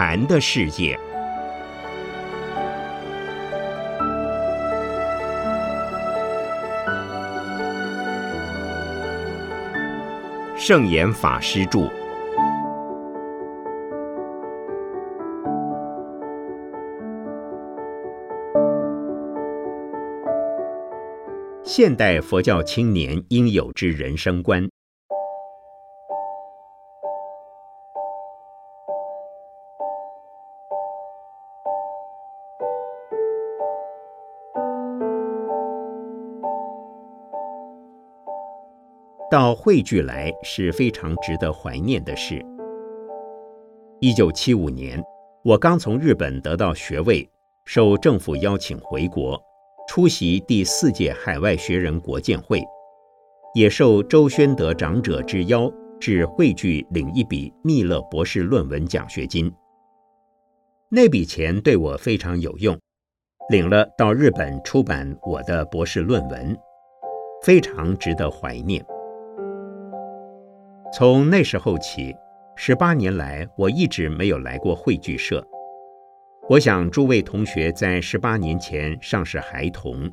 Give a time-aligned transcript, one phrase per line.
[0.00, 0.96] 禅的世界，
[10.56, 11.90] 圣严法师著。
[21.64, 24.70] 现代佛教青年应有之人生观。
[39.30, 42.42] 到汇聚来是非常值得怀念的事。
[44.00, 45.02] 一九七五年，
[45.44, 47.28] 我刚从日本得到学位，
[47.66, 49.38] 受政府邀请回国。
[49.86, 52.62] 出席第四届海外学人国建会，
[53.54, 55.70] 也受周宣德长者之邀
[56.00, 59.52] 至汇聚领一笔密勒博士论文奖学金。
[60.90, 62.78] 那笔钱对我非常有用，
[63.50, 66.56] 领了到日本出版我的博士论文，
[67.42, 68.82] 非常值得怀念。
[70.90, 72.16] 从那时候起，
[72.56, 75.46] 十八年来我一直没有来过汇聚社。
[76.48, 80.10] 我想，诸位同学在十八年前尚是孩童，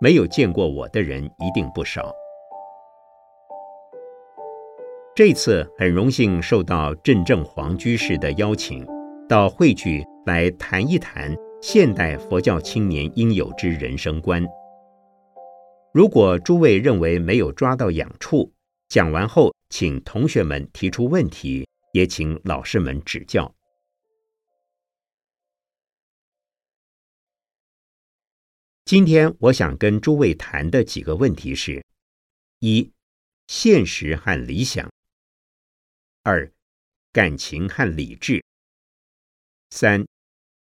[0.00, 2.12] 没有见过我的人一定不少。
[5.14, 8.84] 这次很荣幸受到镇正皇居士的邀请，
[9.28, 14.44] 到汇聚来谈一谈现代佛教青年应有之人生观。
[15.92, 18.50] 如果诸位认为没有抓到痒处，
[18.88, 23.52] 讲完后请同学们提出问题，也请老师们指教。
[28.84, 31.84] 今天我想跟诸位谈的几个问题是：
[32.60, 32.92] 一、
[33.48, 34.88] 现实和理想；
[36.22, 36.52] 二、
[37.10, 38.44] 感情和理智；
[39.70, 40.06] 三、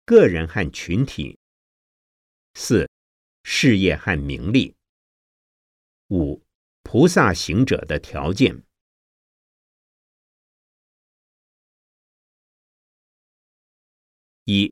[0.03, 1.37] 个人和群体；
[2.55, 2.89] 四、
[3.43, 4.73] 事业和名利；
[6.09, 6.41] 五、
[6.81, 8.63] 菩萨行者的条件。
[14.45, 14.71] 一、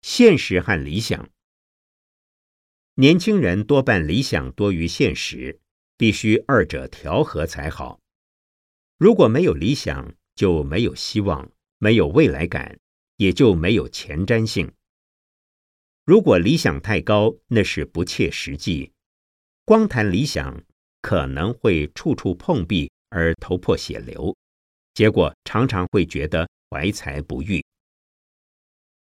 [0.00, 1.28] 现实和理想。
[2.94, 5.60] 年轻人多半理想多于现实，
[5.98, 8.00] 必须二者调和才好。
[8.96, 12.78] 如果没有理想，就没有希望，没有未来感，
[13.16, 14.72] 也就没有前瞻性。
[16.06, 18.92] 如果理想太高，那是不切实际。
[19.66, 20.64] 光谈理想，
[21.02, 24.34] 可能会处处碰壁而头破血流，
[24.94, 27.62] 结果常常会觉得怀才不遇。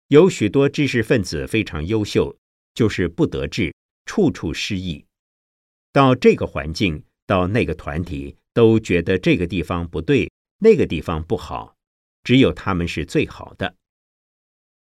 [0.08, 2.36] 有许多知识分子非常优秀。
[2.74, 3.74] 就是不得志，
[4.06, 5.04] 处处失意。
[5.90, 11.74] 到这个环境，到那个团体，都觉得这个地方不对，那个地方不好，
[12.22, 13.74] 只有他们是最好的。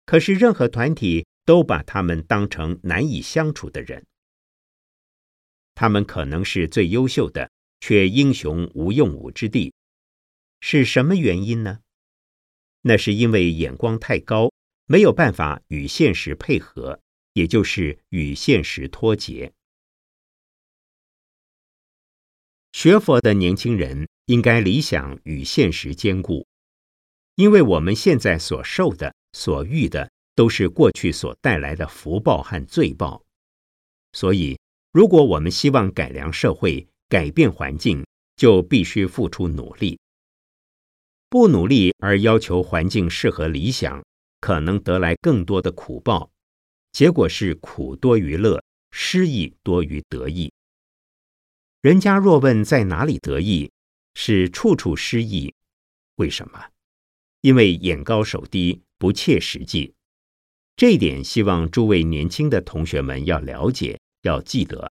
[0.04, 4.04] 可是任何团体都把他们当成难以相处的人。
[5.74, 7.50] 他们可能是最优秀的，
[7.80, 9.72] 却英雄无用武之地。
[10.60, 11.78] 是什么原因呢？
[12.82, 14.52] 那是因为眼光太高，
[14.90, 17.00] 没有办法与现实配合。
[17.32, 19.52] 也就是与现实脱节。
[22.72, 26.44] 学佛的年轻人应该理想与现实兼顾，
[27.36, 33.22] 因为我们现在所受的、所遇的，都是过去所带来的福报和罪报。
[34.12, 34.58] 所以，
[34.90, 40.00] 如果我们希望改良社会、改变环境，就必须付出努力。
[41.28, 44.04] 不努力而要求环境适合理想，
[44.40, 46.30] 可能得来更多的苦报。
[46.92, 50.52] 结果是苦多于乐，失意多于得意。
[51.80, 53.70] 人家若问在哪里得意，
[54.14, 55.54] 是处处失意。
[56.16, 56.66] 为什么？
[57.40, 59.94] 因为眼高手低，不切实际。
[60.76, 64.92] 这一点，希望诸位年轻的同学们要了解，要记得。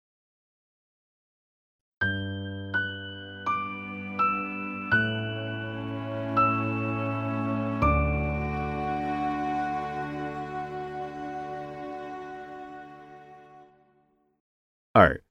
[14.94, 15.24] 二，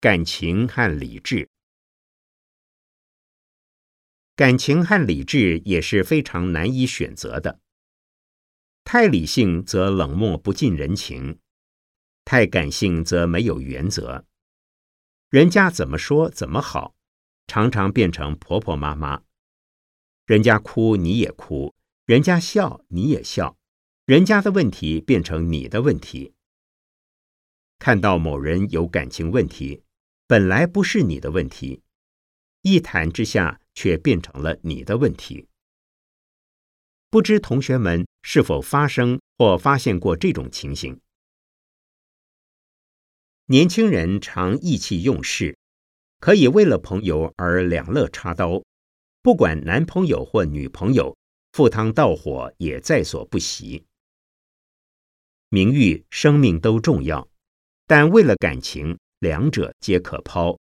[0.00, 1.48] 感情和理智。
[4.34, 7.60] 感情和理智也是非常难以选择的。
[8.82, 11.38] 太理性则冷漠不近人情，
[12.24, 14.26] 太感性则没有原则。
[15.30, 16.96] 人家怎么说怎么好，
[17.46, 19.22] 常常变成婆婆妈妈。
[20.26, 21.72] 人家哭你也哭，
[22.04, 23.56] 人家笑你也笑，
[24.06, 26.33] 人家的问题变成你的问题。
[27.84, 29.82] 看到某人有感情问题，
[30.26, 31.82] 本来不是你的问题，
[32.62, 35.48] 一谈之下却变成了你的问题。
[37.10, 40.98] 不知同学们是否发生或发现过这种情形？
[43.48, 45.58] 年轻人常意气用事，
[46.20, 48.62] 可以为了朋友而两肋插刀，
[49.20, 51.14] 不管男朋友或女朋友，
[51.52, 53.84] 赴汤蹈火也在所不惜。
[55.50, 57.28] 名誉、生命都重要，
[57.86, 60.58] 但为了感情，两者皆可抛，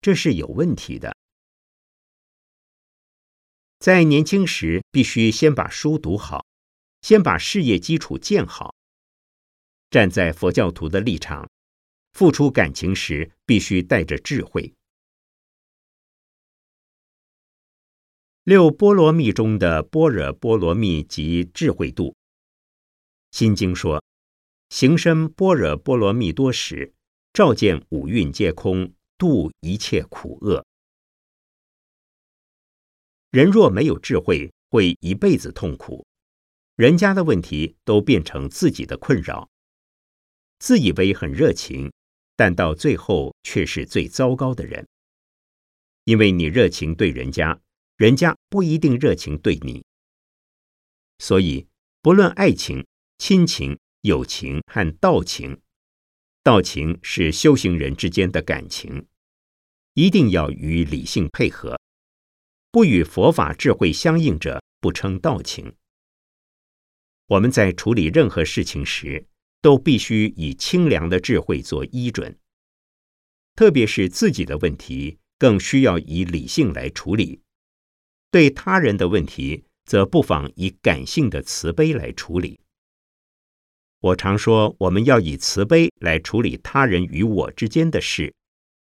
[0.00, 1.16] 这是有问题的。
[3.78, 6.44] 在年轻时，必须先把书读好，
[7.02, 8.74] 先把事业基础建好。
[9.90, 11.50] 站在佛教徒的立场，
[12.12, 14.72] 付出感情时，必须带着智慧。
[18.44, 22.14] 六波罗蜜中的般若波罗蜜即智慧度。
[23.30, 24.04] 心经说
[24.70, 26.94] ：“行深般若波罗蜜多时，
[27.32, 30.64] 照见五蕴皆空，度一切苦厄。”
[33.30, 36.06] 人若没有智慧，会一辈子痛苦。
[36.76, 39.50] 人家的问题都变成自己的困扰。
[40.58, 41.92] 自以为很热情，
[42.36, 44.88] 但到最后却是最糟糕的人。
[46.04, 47.60] 因为你热情对人家，
[47.96, 49.84] 人家不一定热情对你。
[51.18, 51.66] 所以，
[52.00, 52.86] 不论爱情、
[53.18, 55.60] 亲情、友情和道情，
[56.42, 59.06] 道情是修行人之间的感情，
[59.92, 61.78] 一定要与理性配合。
[62.70, 65.74] 不与佛法智慧相应者，不称道情。
[67.26, 69.26] 我们在处理任何事情时，
[69.60, 72.38] 都必须以清凉的智慧做依准。
[73.54, 77.40] 特别是自己的问题，更需要以理性来处理；
[78.30, 82.58] 对他人的问题，则不妨以感性的慈悲来处理。
[84.00, 88.34] 我常说，我们要以慈悲来处理他人与我之间的事，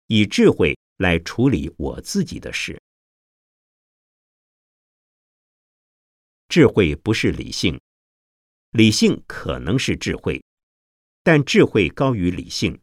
[0.08, 2.82] 以智慧来处理我自己的事。
[6.50, 7.80] 智慧不是理性，
[8.72, 10.44] 理性可能是智慧，
[11.22, 12.80] 但智慧高于理性。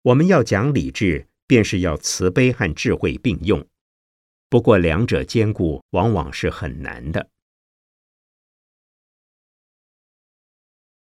[0.00, 3.66] 我们要讲理智，便是要慈悲和智慧并用。
[4.48, 7.28] 不过两者兼顾，往往是很难的。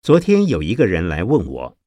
[0.09, 1.79] 昨天有一个人来问我，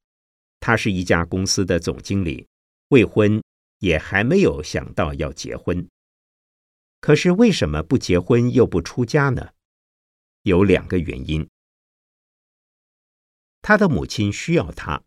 [0.60, 2.46] 他是一家公司的总经理，
[2.90, 3.42] 未婚，
[3.80, 5.88] 也还没有想到要结婚。
[7.00, 9.54] 可是为什么不结婚又不出家呢？
[10.42, 11.50] 有两个原因。
[13.60, 15.02] 他的母亲需要他，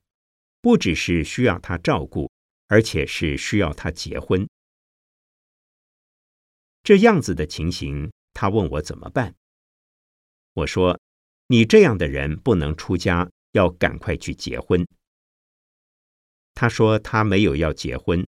[0.60, 2.30] 不只是需要他照顾，
[2.68, 4.46] 而且是需要他结婚。
[6.84, 9.34] 这样子的情形，他问我怎么办。
[10.52, 11.00] 我说
[11.48, 14.88] ：“你这样的人不能出家，要赶快去结婚。”
[16.56, 18.26] 他说他没有要结婚。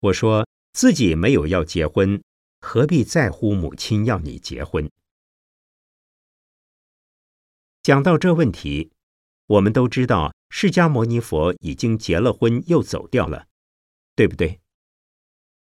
[0.00, 0.46] 我说。
[0.74, 2.20] 自己没有要结婚，
[2.60, 4.90] 何必在乎母亲要你结婚？
[7.80, 8.90] 讲到这问题，
[9.46, 13.46] 我们都知道，释迦牟尼佛已经结了婚又走掉了，
[14.16, 14.58] 对不对？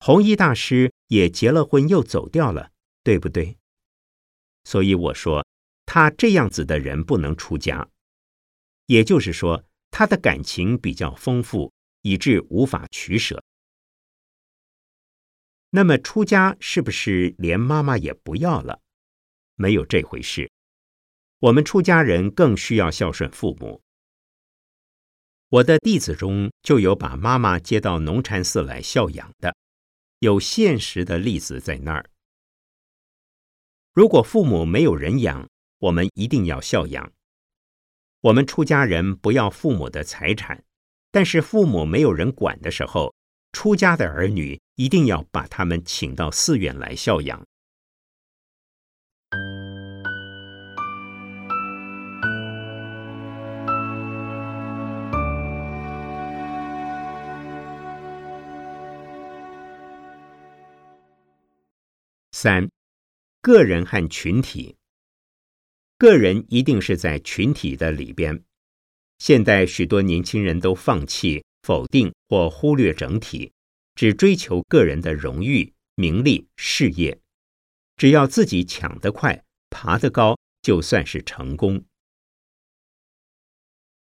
[0.00, 2.72] 弘一大师也结了婚又走掉了，
[3.04, 3.56] 对不对？
[4.64, 5.46] 所以我说，
[5.90, 7.88] 他这样子的人不能出家，
[8.84, 13.42] 也就是说，他的感情比较丰富，以致无法取舍。
[15.70, 18.82] 那么出家是不是连妈妈也不要了？
[19.54, 20.50] 没有这回事。
[21.38, 23.80] 我们出家人更需要孝顺父母。
[25.48, 29.56] 我的弟子中就有把妈妈接到农禅寺来孝养的，
[30.18, 32.10] 有现实的例子在那儿。
[33.94, 37.12] 如果父母没有人养，我们一定要孝养。
[38.20, 40.64] 我们出家人不要父母的财产，
[41.10, 43.14] 但是父母没有人管的时候。
[43.50, 47.42] 出家的儿女一定要把他们请到寺院来孝养。
[62.32, 62.70] 三，
[63.40, 64.77] 个人和群体。
[65.98, 68.42] 个人一定是在群体的里边。
[69.18, 71.44] 现代许多年轻人都放弃。
[71.68, 73.52] 否定或忽略整体，
[73.94, 77.20] 只追求个人的荣誉、名利、事业，
[77.98, 81.84] 只要自己抢得快、爬得高，就算是成功。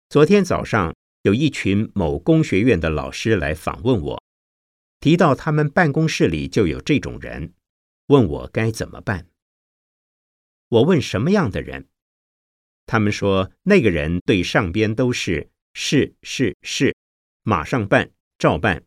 [0.08, 4.24] 昨天早上有一群某工学院的老师来访问我，
[5.02, 7.54] 提到他们办公室里就有这种人，
[8.08, 9.28] 问我该怎么办。
[10.70, 11.88] 我问什么样的人，
[12.86, 16.96] 他们说那个人对上边都是是是是。
[17.44, 18.84] 马上办，照办。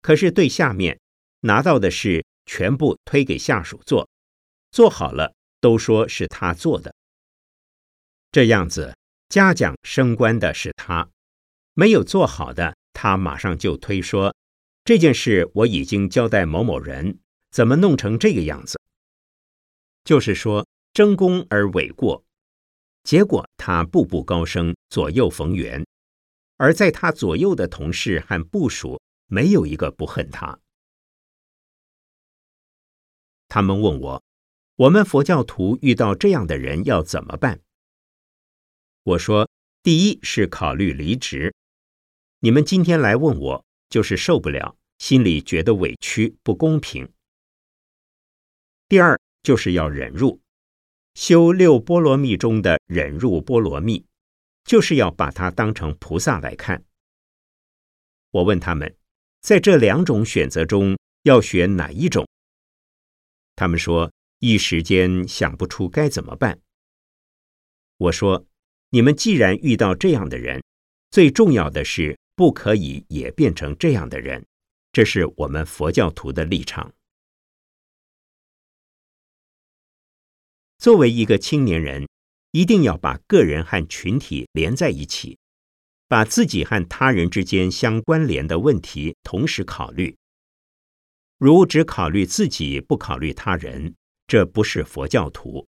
[0.00, 0.98] 可是对下面
[1.40, 4.08] 拿到的事全部推给下属做，
[4.70, 6.94] 做好了都说是他做的。
[8.32, 8.96] 这样子
[9.28, 11.10] 嘉奖升官的是他，
[11.74, 14.34] 没有做好的，他马上就推说
[14.84, 17.18] 这件事我已经交代某某人，
[17.50, 18.80] 怎么弄成这个样子？
[20.04, 22.22] 就是说争功而诿过，
[23.02, 25.84] 结果他步步高升，左右逢源，
[26.56, 30.60] 而在他左右的同事和部属没有一个不恨他。
[33.48, 34.22] 他们问我
[34.76, 37.60] ：“我们佛教徒遇到这样的人要怎么办？”
[39.04, 39.48] 我说
[39.82, 41.54] ：“第一是考虑离职。
[42.40, 47.08] 你们今天来问我，就是受不了，心里觉得委屈、不公平。
[48.88, 50.40] 第二就是要忍入，
[51.14, 54.04] 修六波罗蜜中的忍入波罗蜜，
[54.64, 56.82] 就是要把它当成菩萨来看。
[58.32, 58.96] 我问他们，
[59.42, 62.26] 在这两种选择中要选哪一种？”
[63.54, 64.10] 他们说
[64.40, 66.58] 一时间想不出该怎么办。
[67.98, 68.44] 我说
[68.90, 70.60] ：“你们既然遇到这样的人，
[71.10, 74.44] 最重要的是不可以也变成这样的人，
[74.90, 76.92] 这是我们佛教徒的立场。
[80.84, 82.06] 作为一个青年人，
[82.50, 85.38] 一定要把个人和群体连在一起，
[86.08, 90.14] 把自己和他人之间相关联的问题同时考虑。”
[91.40, 93.94] 如只考虑自己，不考虑他人，
[94.26, 95.66] 这不是佛教徒。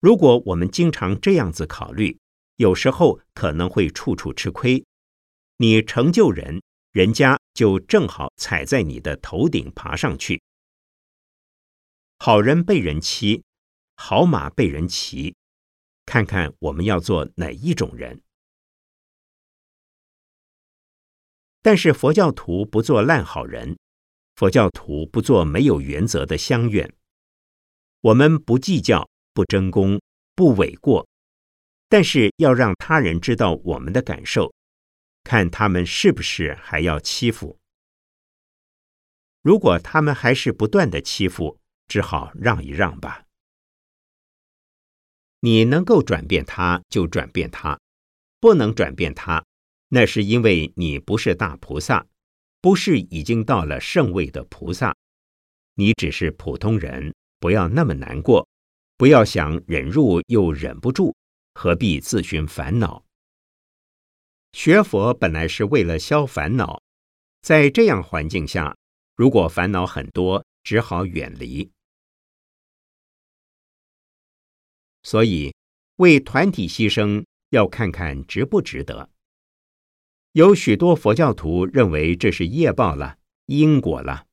[0.00, 2.18] 如果我们经常这样子考虑，
[2.56, 4.82] 有时候可能会处处吃亏。
[5.58, 6.62] 你成就人，
[6.92, 10.40] 人家就正好踩在你的头顶爬上去。
[12.18, 13.44] 好人被人欺，
[13.94, 15.34] 好马被人骑，
[16.06, 18.22] 看看我们要做哪一种人。
[21.62, 23.76] 但是佛教徒不做烂好人，
[24.36, 26.92] 佛教徒不做没有原则的乡愿。
[28.00, 30.00] 我们不计较，不争功，
[30.34, 31.06] 不诿过，
[31.88, 34.54] 但是要让他人知道我们的感受，
[35.22, 37.58] 看他们是不是还要欺负。
[39.42, 43.24] 如果他们还是不断的欺负，只好让一让吧。
[45.40, 47.78] 你能够转变他，就转变他；
[48.40, 49.44] 不能转变他。
[49.88, 52.04] 那是因为你不是大菩萨，
[52.60, 54.96] 不是已经到了圣位的菩萨，
[55.74, 58.48] 你只是普通人，不要那么难过，
[58.96, 61.14] 不要想忍住又忍不住，
[61.54, 63.04] 何必自寻烦恼？
[64.52, 66.82] 学佛本来是为了消烦恼，
[67.42, 68.76] 在这样环境下，
[69.14, 71.70] 如果烦恼很多，只好远离。
[75.06, 75.54] 所以，
[75.98, 79.08] 为团体牺牲，要看看值不值得。
[80.32, 84.26] 有许多佛教徒认为这是业报了、因果了，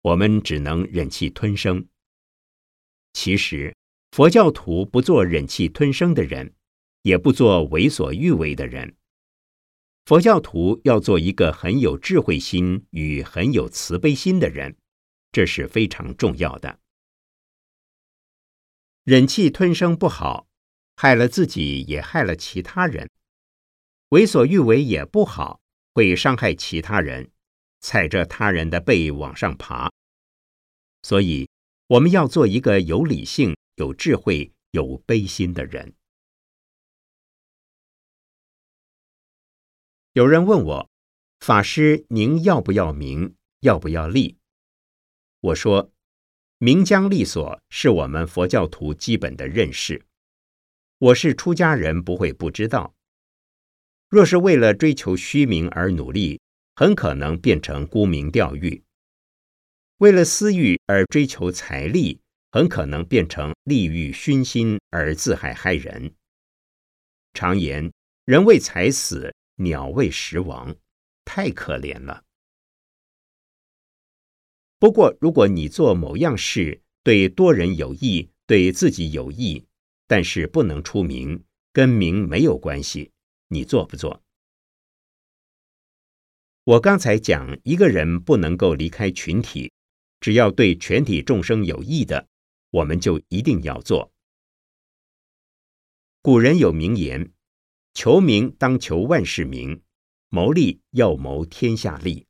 [0.00, 1.86] 我们只能忍气吞声。
[3.12, 3.76] 其实，
[4.12, 6.54] 佛教徒不做忍气吞声的人，
[7.02, 8.96] 也不做为所欲为的人。
[10.06, 14.74] 佛教徒要做一个很有智慧心与很有慈悲心的人，
[15.32, 16.80] 这是非常重要的。
[19.04, 20.48] 忍气吞声不好，
[20.96, 23.10] 害了自己，也害了其他人。
[24.08, 25.60] 为所欲为也不好，
[25.92, 27.30] 会伤害其他人，
[27.80, 29.92] 踩着他人的背往上爬。
[31.02, 31.50] 所以，
[31.88, 35.94] 我们要做一个有理性、有智慧、有悲心的人。
[40.14, 40.90] 有人问我，
[41.40, 43.34] 法师，您要不要名？
[43.60, 44.38] 要不要利？
[45.40, 45.92] 我说，
[46.64, 50.02] 名将利所是我们佛教徒基本的认识。
[50.96, 52.94] 我是出家人，不会不知道。
[54.08, 56.40] 若是为了追求虚名而努力，
[56.74, 58.80] 很可能变成沽名钓誉；
[59.98, 62.18] 为了私欲而追求财力，
[62.50, 66.14] 很可能变成利欲熏心而自害害人。
[67.34, 67.92] 常言
[68.24, 70.74] “人为财死，鸟为食亡”，
[71.26, 72.24] 太可怜了。
[74.84, 79.64] 不过，如果你做某样事对多人有益，对自己有益，
[80.06, 83.10] 但是不能出名，跟名没有关系。
[83.48, 84.22] 你做不做？
[86.64, 89.72] 我刚才讲，一个人不能够离开群体，
[90.20, 92.28] 只要对全体众生有益的，
[92.68, 94.12] 我们就一定要做。
[96.20, 97.32] 古人有名言
[97.94, 99.80] ：“求名当求万世名，
[100.28, 102.26] 谋利要谋天下利。”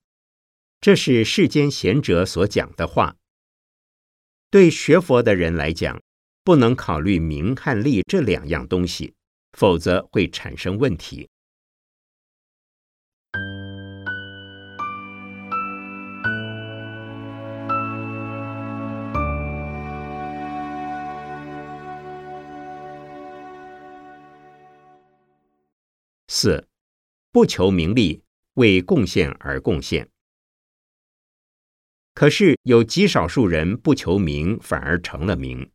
[0.85, 3.17] 这是世间贤者所讲的话。
[4.51, 5.99] 对学佛的人来讲，
[6.45, 9.15] 不能考虑名和利这两样东西，
[9.53, 11.31] 否则会产生问题。
[26.29, 26.69] 四，
[27.33, 28.23] 不求名利，
[28.57, 30.11] 为贡献而贡献。
[32.15, 35.71] 可是有极少数人不求名，反而成了名，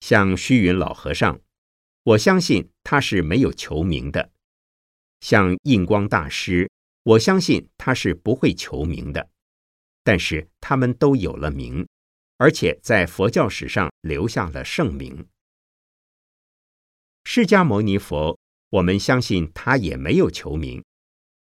[0.00, 1.40] 像虚云老和尚，
[2.02, 4.30] 我相信他是没有求名的；
[5.20, 6.70] 像印光大师，
[7.04, 9.30] 我相信他是不会求名的。
[10.04, 11.88] 但是他们都有了名，
[12.36, 15.26] 而且在佛教史上留下了盛名。
[17.24, 18.38] 释迦牟尼佛，
[18.68, 20.84] 我们相信他也没有求名，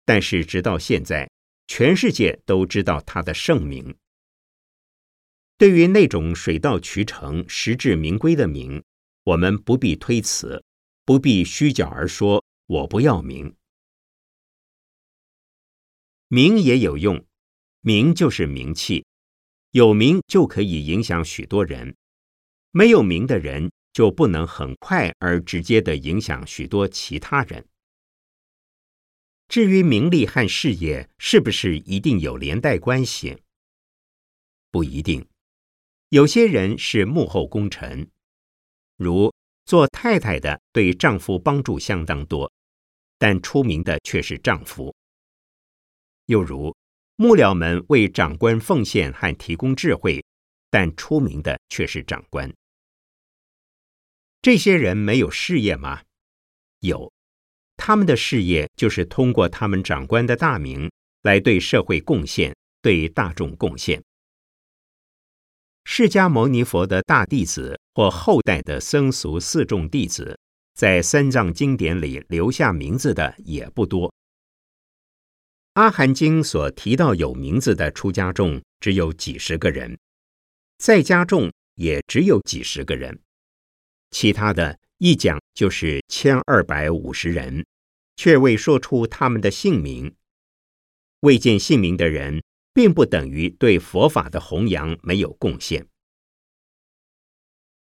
[0.06, 1.30] 但是直到现在，
[1.68, 3.94] 全世界都知道他的盛名。
[5.64, 8.84] 对于那种水到渠成、实至名归的名，
[9.24, 10.62] 我们不必推辞，
[11.06, 13.56] 不必虚假而说“我不要名”。
[16.28, 17.26] 名也有用，
[17.80, 19.06] 名就是名气，
[19.72, 21.96] 有名就可以影响许多人，
[22.72, 27.66] 没有名的人就不能很快而直接的影响许多其他人。
[29.48, 33.42] 至于名利和事业是不是一定有连带关系，
[34.70, 35.26] 不一定。
[36.14, 38.08] 有些人是幕后功臣，
[38.98, 39.34] 如
[39.66, 42.54] 做太太的对丈夫帮助相当多，
[43.18, 44.94] 但出名的却是丈夫；
[46.28, 46.76] 又如
[47.16, 50.24] 幕僚们为长官奉献和提供智慧，
[50.70, 52.54] 但出名的却是长官。
[54.44, 56.04] 这些人没有事业吗？
[56.82, 57.12] 有，
[57.76, 60.92] 他们的事业就是通过他们长官的大名
[61.24, 64.00] 来对社会贡献，对大众贡献。
[65.86, 70.40] 释迦牟尼佛的大弟子或后代的僧俗四众弟子，
[70.74, 74.14] 在三藏经典里留下名字的也不多。
[75.74, 79.98] 阿含经所提到有名字的出家众只有几十个人，
[80.78, 83.20] 在家众也只有几十个人，
[84.12, 87.66] 其他的一讲就是千二百五十人，
[88.16, 90.16] 却未说出他们的姓名。
[91.20, 92.42] 未见姓名的人。
[92.74, 95.88] 并不等于对佛法的弘扬没有贡献。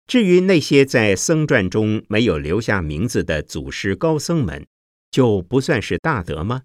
[0.06, 4.68] 至于那些在僧传中没有留下名字的祖师高僧们，
[5.10, 6.64] 就不算是大德吗？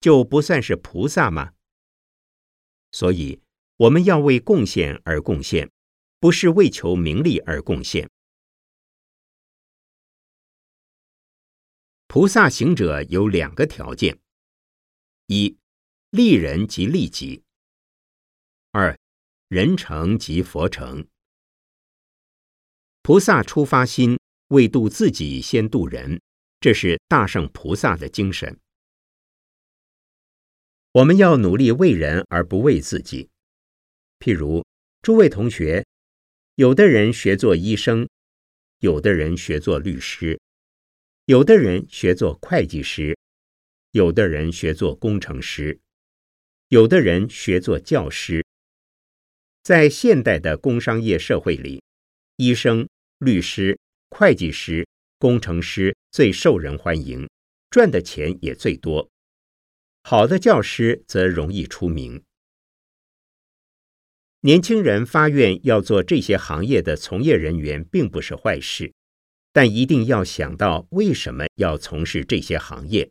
[0.00, 1.52] 就不算是菩萨吗？
[2.90, 3.42] 所以，
[3.76, 5.70] 我们要为贡献而贡献，
[6.18, 8.08] 不是为求名利而贡献。
[12.06, 14.18] 菩萨行者有两个条件：
[15.26, 15.59] 一。
[16.10, 17.44] 利人即利己。
[18.72, 18.98] 二，
[19.46, 21.06] 人成即佛成。
[23.02, 24.18] 菩萨出发心
[24.48, 26.20] 为度自己，先度人，
[26.58, 28.58] 这是大圣菩萨的精神。
[30.90, 33.30] 我们要努力为人而不为自己。
[34.18, 34.66] 譬如
[35.02, 35.86] 诸位同学，
[36.56, 38.08] 有的人学做医生，
[38.80, 40.40] 有的人学做律师，
[41.26, 43.16] 有的人学做会计师，
[43.92, 45.80] 有的人学做工程师。
[46.70, 48.46] 有的人学做教师，
[49.64, 51.82] 在现代的工商业社会里，
[52.36, 53.76] 医生、律师、
[54.10, 54.86] 会计师、
[55.18, 57.28] 工程师最受人欢迎，
[57.70, 59.10] 赚的钱也最多。
[60.04, 62.22] 好的教师则容易出名。
[64.42, 68.92] 年轻人发愿要做这些行业的从业人员，并不是坏事，
[69.52, 73.10] 但一定要想到为什么要从事这些行业，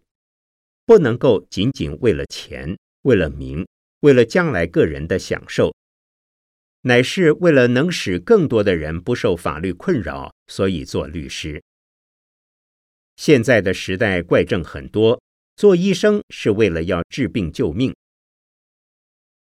[0.86, 2.78] 不能够仅仅为了钱。
[3.04, 3.66] 为了名，
[4.02, 5.74] 为了将来个人的享受，
[6.82, 11.62] 乃是为了能使更多的人不受法律困扰，所以做律师。
[13.16, 15.22] 现在的时代怪症很多，
[15.56, 17.94] 做医生是为了要治病救命。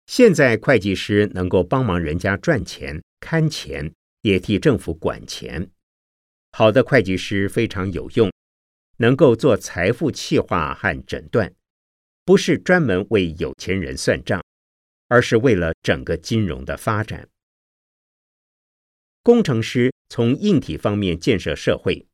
[0.05, 5.67] 现在会计师能够帮忙人家赚钱、看钱，也替政府管钱。
[6.51, 8.31] 好的会计师非常有用，
[8.97, 11.51] 能够做财富计划和诊断。
[12.25, 14.43] 不是专门为有钱人算账，
[15.07, 17.29] 而是为了整个金融的发展。
[19.21, 22.07] 工程师从硬体方面建设社会，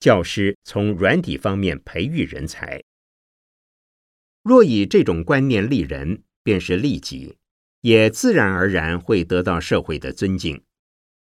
[0.00, 2.82] 教师从软体方面培育人才。
[4.42, 7.36] 若以这种观念立人，便是利己，
[7.82, 10.62] 也自然而然会得到社会的尊敬。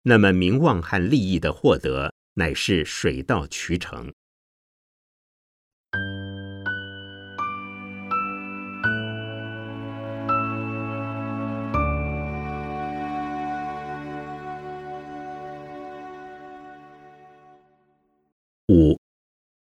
[0.03, 4.13] 那么名望和利益的获得，乃是水到渠成。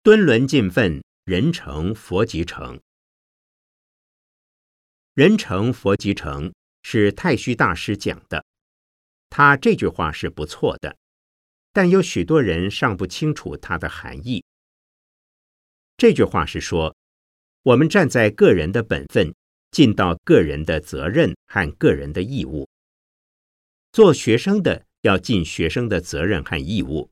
[0.03, 2.81] 敦伦尽奋，人成佛即成。
[5.13, 8.43] 人成佛即成是太虚大师讲的，
[9.29, 10.97] 他这句话是不错的，
[11.71, 14.43] 但有许多人尚不清楚它的含义。
[15.97, 16.95] 这句话是说，
[17.61, 19.31] 我们站在个人的本分，
[19.69, 22.67] 尽到个人的责任和个人的义务。
[23.91, 27.11] 做学生的要尽学生的责任和义务，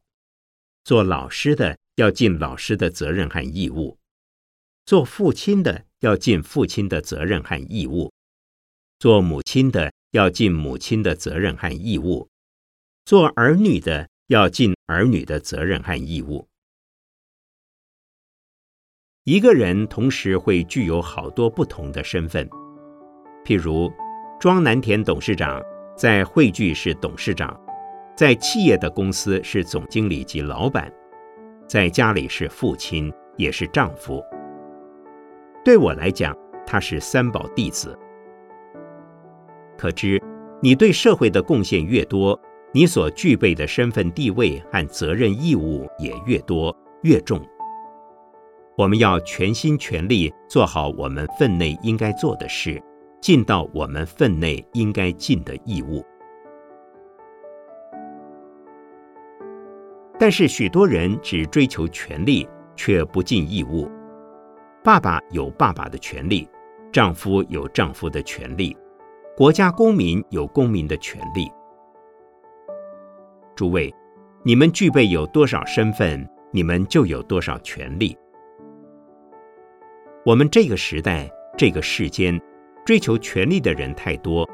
[0.84, 3.98] 做老师的要尽老师的责任和义务，
[4.86, 8.10] 做父亲的要尽父亲的责任和义务，
[9.00, 12.30] 做母亲的要尽母亲的责任和义务，
[13.04, 16.48] 做儿女的要尽儿女的责任和义务。
[19.26, 22.50] 一个人同时会具有好多不同的身份，
[23.44, 23.92] 譬如
[24.40, 25.62] 庄南田董事长
[25.98, 27.60] 在汇聚是董事长，
[28.16, 30.90] 在企业的公司是总经理及老板，
[31.70, 34.26] 在家里是父亲也是丈夫。
[35.64, 37.96] 对我来讲，他是三宝弟子。
[39.78, 40.20] 可知，
[40.64, 42.38] 你对社会的贡献越多，
[42.74, 47.40] 你所具备的身份地位和责任义务也越多越重。
[48.76, 52.82] 我们要全心全力做好我们分内应该做的事，
[53.22, 56.04] 尽到我们分内应该尽的义务。
[60.20, 63.90] 但是许多人只追求权利，却不尽义务。
[64.84, 66.48] 爸爸有爸爸的权利，
[66.92, 68.76] 丈夫有丈夫的权利，
[69.38, 71.50] 国家公民有公民的权利。
[73.56, 73.94] 诸位，
[74.44, 78.18] 你们具备有多少身份，你们就有多少权利。
[80.26, 82.40] 我们这个时代、这个世间，
[82.86, 84.46] 追求权利的人太多，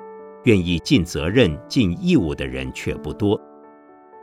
[0.44, 3.40] 愿意尽责任、尽义务的人却不多。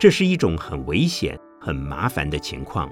[0.02, 2.90] 这是一种很危险、很麻烦的情况。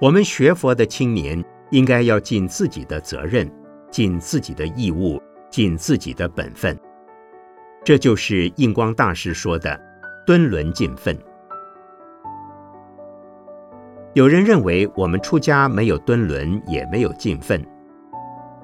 [0.00, 3.50] 我们学佛的青年应该要尽自己的责任，
[3.90, 6.78] 尽自己的义务，尽自己的本分。
[7.82, 9.76] 这就是印光大师说的
[10.24, 11.18] “敦伦尽分”。
[14.14, 17.60] 有人认为我们出家没有敦伦，也没有尽分，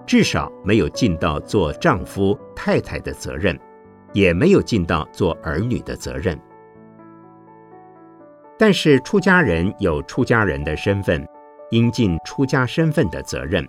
[0.06, 3.58] 至少没有尽到做丈夫、太太的责任，
[4.12, 6.38] 也没有尽到做儿女的责任。
[8.58, 11.26] 但是出家人有出家人的身份，
[11.70, 13.66] 应尽出家身份的责任，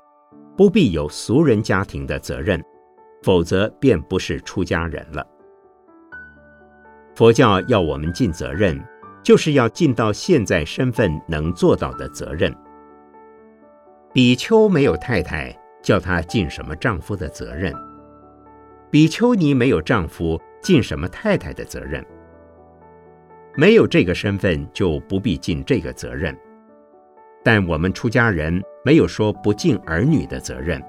[0.58, 2.64] 不必有俗人家庭的责任，
[3.24, 5.26] 否则便不是出家人了。
[7.16, 8.82] 佛教要我们尽责任。
[9.24, 12.52] 就是要尽到现在身份能做到的责任。
[14.12, 17.72] 比丘没有太太，叫他尽什么丈夫的责任？
[18.92, 22.06] 比丘尼没有丈夫，尽什么太太的责任？
[23.56, 26.38] 没有这个身份，就不必尽这个责任。
[27.44, 30.80] 但我们出家人没有说不尽儿女的责任。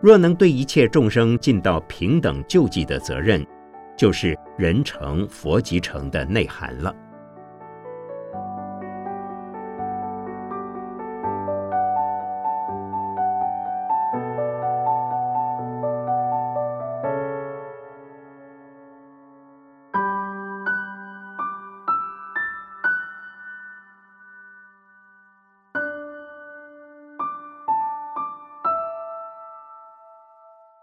[0.00, 3.44] 若能对一切众生尽到平等救济的责任。
[3.96, 6.94] 就是人成佛即成的内涵了。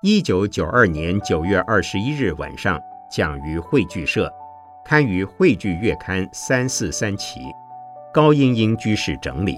[0.07, 2.79] 一九九二年九月二十一日晚上。
[3.09, 4.31] 讲于汇聚社，
[4.83, 7.39] 刊于汇聚月刊三四三期，
[8.13, 9.57] 高英英居士整理。